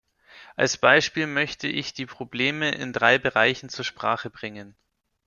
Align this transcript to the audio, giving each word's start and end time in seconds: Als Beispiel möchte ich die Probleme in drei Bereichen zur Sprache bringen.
Als 0.55 0.77
Beispiel 0.77 1.27
möchte 1.27 1.67
ich 1.67 1.93
die 1.93 2.07
Probleme 2.07 2.71
in 2.71 2.91
drei 2.91 3.19
Bereichen 3.19 3.69
zur 3.69 3.85
Sprache 3.85 4.31
bringen. 4.31 4.75